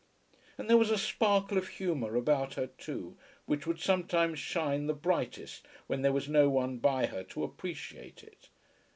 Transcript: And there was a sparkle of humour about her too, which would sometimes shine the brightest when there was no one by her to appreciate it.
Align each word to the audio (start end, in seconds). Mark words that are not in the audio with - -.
And 0.57 0.67
there 0.67 0.77
was 0.79 0.89
a 0.89 0.97
sparkle 0.97 1.59
of 1.59 1.67
humour 1.67 2.15
about 2.15 2.55
her 2.55 2.65
too, 2.65 3.19
which 3.45 3.67
would 3.67 3.79
sometimes 3.79 4.39
shine 4.39 4.87
the 4.87 4.95
brightest 4.95 5.67
when 5.85 6.01
there 6.01 6.09
was 6.11 6.27
no 6.27 6.49
one 6.49 6.79
by 6.79 7.05
her 7.05 7.21
to 7.25 7.43
appreciate 7.43 8.23
it. 8.23 8.49